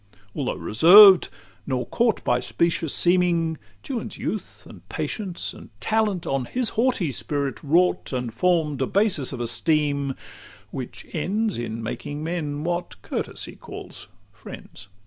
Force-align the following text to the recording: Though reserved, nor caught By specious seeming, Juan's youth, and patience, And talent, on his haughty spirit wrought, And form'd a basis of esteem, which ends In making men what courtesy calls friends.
Though 0.33 0.55
reserved, 0.55 1.29
nor 1.67 1.85
caught 1.85 2.23
By 2.23 2.39
specious 2.39 2.91
seeming, 2.91 3.59
Juan's 3.83 4.17
youth, 4.17 4.65
and 4.67 4.81
patience, 4.89 5.53
And 5.53 5.69
talent, 5.79 6.25
on 6.25 6.45
his 6.45 6.69
haughty 6.69 7.11
spirit 7.11 7.59
wrought, 7.63 8.11
And 8.11 8.33
form'd 8.33 8.81
a 8.81 8.87
basis 8.87 9.31
of 9.31 9.39
esteem, 9.39 10.15
which 10.71 11.05
ends 11.13 11.59
In 11.59 11.83
making 11.83 12.23
men 12.23 12.63
what 12.63 12.99
courtesy 13.03 13.55
calls 13.55 14.07
friends. 14.33 14.87